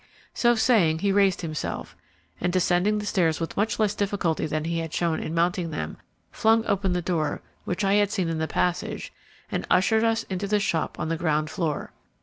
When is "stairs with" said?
3.05-3.55